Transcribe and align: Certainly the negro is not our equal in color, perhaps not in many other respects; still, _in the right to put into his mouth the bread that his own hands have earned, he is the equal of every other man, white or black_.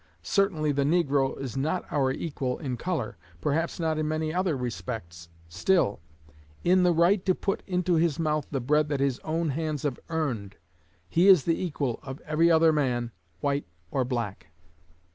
Certainly 0.23 0.71
the 0.71 0.83
negro 0.83 1.39
is 1.39 1.55
not 1.55 1.85
our 1.91 2.11
equal 2.11 2.57
in 2.57 2.75
color, 2.75 3.17
perhaps 3.39 3.79
not 3.79 3.99
in 3.99 4.07
many 4.07 4.33
other 4.33 4.57
respects; 4.57 5.29
still, 5.47 5.99
_in 6.65 6.81
the 6.83 6.91
right 6.91 7.23
to 7.23 7.35
put 7.35 7.61
into 7.67 7.97
his 7.97 8.17
mouth 8.17 8.47
the 8.49 8.59
bread 8.61 8.89
that 8.89 8.99
his 8.99 9.19
own 9.19 9.49
hands 9.49 9.83
have 9.83 9.99
earned, 10.09 10.55
he 11.07 11.27
is 11.27 11.43
the 11.43 11.63
equal 11.63 11.99
of 12.01 12.19
every 12.21 12.49
other 12.49 12.73
man, 12.73 13.11
white 13.41 13.67
or 13.91 14.03
black_. 14.03 14.45